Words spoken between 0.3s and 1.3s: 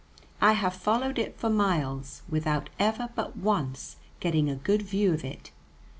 I have followed